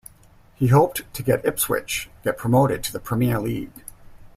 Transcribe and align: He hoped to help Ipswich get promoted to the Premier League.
He 0.55 0.69
hoped 0.69 1.03
to 1.13 1.21
help 1.21 1.45
Ipswich 1.45 2.09
get 2.23 2.35
promoted 2.35 2.83
to 2.85 2.91
the 2.91 2.99
Premier 2.99 3.39
League. 3.39 3.85